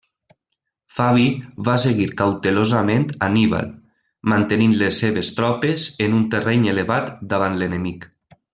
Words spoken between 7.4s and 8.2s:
l'enemic.